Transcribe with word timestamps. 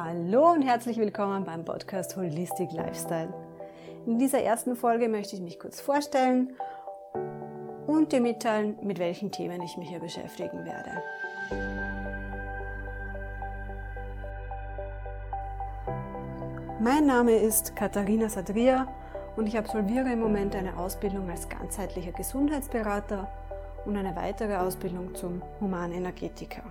Hallo 0.00 0.52
und 0.52 0.62
herzlich 0.62 0.96
willkommen 0.96 1.42
beim 1.42 1.64
Podcast 1.64 2.16
Holistic 2.16 2.70
Lifestyle. 2.70 3.34
In 4.06 4.16
dieser 4.16 4.40
ersten 4.40 4.76
Folge 4.76 5.08
möchte 5.08 5.34
ich 5.34 5.42
mich 5.42 5.58
kurz 5.58 5.80
vorstellen 5.80 6.52
und 7.88 8.12
dir 8.12 8.20
mitteilen, 8.20 8.78
mit 8.80 9.00
welchen 9.00 9.32
Themen 9.32 9.60
ich 9.60 9.76
mich 9.76 9.88
hier 9.88 9.98
beschäftigen 9.98 10.64
werde. 10.64 11.02
Mein 16.80 17.06
Name 17.06 17.32
ist 17.32 17.74
Katharina 17.74 18.28
Sadria 18.28 18.86
und 19.34 19.48
ich 19.48 19.58
absolviere 19.58 20.12
im 20.12 20.20
Moment 20.20 20.54
eine 20.54 20.78
Ausbildung 20.78 21.28
als 21.28 21.48
ganzheitlicher 21.48 22.12
Gesundheitsberater 22.12 23.26
und 23.84 23.96
eine 23.96 24.14
weitere 24.14 24.58
Ausbildung 24.58 25.16
zum 25.16 25.42
Humanenergetiker. 25.60 26.62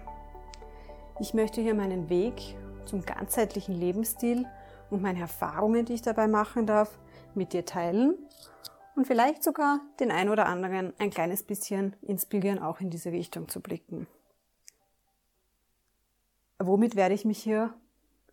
Ich 1.20 1.34
möchte 1.34 1.60
hier 1.60 1.74
meinen 1.74 2.10
Weg 2.10 2.56
zum 2.88 3.06
ganzheitlichen 3.06 3.76
Lebensstil 3.76 4.48
und 4.90 5.02
meine 5.02 5.20
Erfahrungen, 5.20 5.86
die 5.86 5.94
ich 5.94 6.02
dabei 6.02 6.28
machen 6.28 6.66
darf, 6.66 6.98
mit 7.36 7.54
dir 7.54 7.66
teilen 7.66 8.18
und 8.96 9.06
vielleicht 9.06 9.44
sogar 9.44 9.82
den 10.00 10.12
ein 10.12 10.30
oder 10.30 10.48
anderen 10.48 10.94
ein 10.98 11.12
kleines 11.12 11.44
bisschen 11.44 11.96
inspirieren, 12.02 12.60
auch 12.60 12.80
in 12.80 12.90
diese 12.90 13.12
Richtung 13.12 13.48
zu 13.48 13.62
blicken. 13.62 14.08
Womit 16.60 16.96
werde 16.96 17.14
ich 17.14 17.24
mich 17.24 17.38
hier 17.38 17.76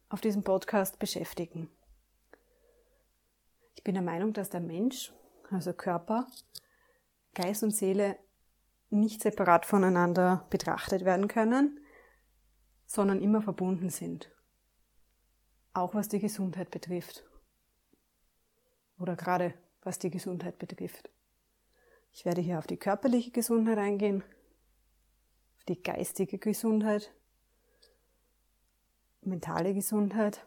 auf 0.09 0.21
diesem 0.21 0.43
Podcast 0.43 0.99
beschäftigen. 0.99 1.69
Ich 3.75 3.85
bin 3.85 3.95
der 3.95 4.03
Meinung, 4.03 4.33
dass 4.33 4.49
der 4.49 4.61
Mensch, 4.61 5.13
also 5.51 5.73
Körper, 5.73 6.27
Geist 7.35 7.63
und 7.63 7.73
Seele 7.73 8.17
nicht 8.91 9.21
separat 9.23 9.67
voneinander 9.67 10.47
betrachtet 10.49 11.05
werden 11.05 11.29
können, 11.29 11.81
sondern 12.87 13.21
immer 13.21 13.43
verbunden 13.43 13.91
sind. 13.91 14.31
Auch 15.75 15.95
was 15.95 16.09
die 16.09 16.21
Gesundheit 16.21 16.71
betrifft. 16.71 17.25
Oder 18.99 19.17
gerade 19.17 19.53
was 19.83 19.99
die 19.99 20.11
Gesundheit 20.11 20.59
betrifft. 20.59 21.11
Ich 22.13 22.25
werde 22.25 22.41
hier 22.41 22.59
auf 22.59 22.67
die 22.67 22.77
körperliche 22.77 23.33
Gesundheit 23.33 23.77
eingehen, 23.77 24.23
auf 25.59 25.65
die 25.65 25.83
geistige 25.83 26.39
Gesundheit 26.39 27.13
mentale 29.27 29.75
Gesundheit. 29.75 30.45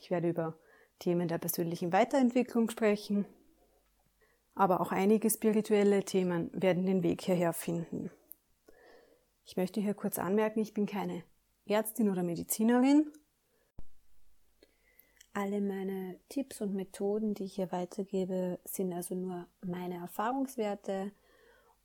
Ich 0.00 0.10
werde 0.10 0.30
über 0.30 0.58
Themen 0.98 1.28
der 1.28 1.38
persönlichen 1.38 1.92
Weiterentwicklung 1.92 2.70
sprechen, 2.70 3.26
aber 4.54 4.80
auch 4.80 4.92
einige 4.92 5.30
spirituelle 5.30 6.04
Themen 6.04 6.50
werden 6.52 6.86
den 6.86 7.02
Weg 7.02 7.22
hierher 7.22 7.52
finden. 7.52 8.10
Ich 9.44 9.56
möchte 9.56 9.80
hier 9.80 9.94
kurz 9.94 10.18
anmerken, 10.18 10.60
ich 10.60 10.74
bin 10.74 10.86
keine 10.86 11.24
Ärztin 11.66 12.10
oder 12.10 12.22
Medizinerin. 12.22 13.10
Alle 15.34 15.62
meine 15.62 16.18
Tipps 16.28 16.60
und 16.60 16.74
Methoden, 16.74 17.32
die 17.32 17.44
ich 17.44 17.54
hier 17.54 17.72
weitergebe, 17.72 18.58
sind 18.64 18.92
also 18.92 19.14
nur 19.14 19.46
meine 19.62 19.96
Erfahrungswerte 19.96 21.10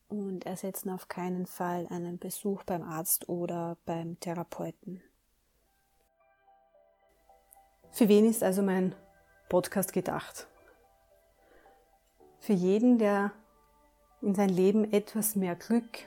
und 0.10 0.46
ersetzen 0.46 0.90
auf 0.90 1.08
keinen 1.08 1.46
Fall 1.46 1.88
einen 1.90 2.20
Besuch 2.20 2.64
beim 2.64 2.84
Arzt 2.84 3.30
oder 3.30 3.78
beim 3.86 4.20
Therapeuten. 4.20 5.02
Für 7.92 8.10
wen 8.10 8.26
ist 8.26 8.44
also 8.44 8.62
mein 8.62 8.96
Podcast 9.48 9.94
gedacht? 9.94 10.48
Für 12.40 12.54
jeden, 12.54 13.00
der 13.00 13.32
in 14.22 14.36
sein 14.36 14.50
Leben 14.50 14.92
etwas 14.92 15.38
mehr 15.38 15.56
Glück, 15.56 16.00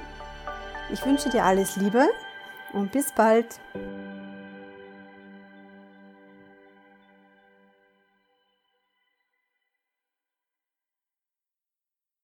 Ich 0.93 1.03
wünsche 1.05 1.29
dir 1.31 1.45
alles 1.45 1.77
Liebe 1.77 2.07
und 2.73 2.93
bis 2.93 3.13
bald. 3.13 3.59